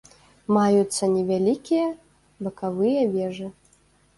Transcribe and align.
Маюцца 0.55 1.09
невялікія 1.17 1.85
бакавыя 2.47 3.07
вежы. 3.15 3.47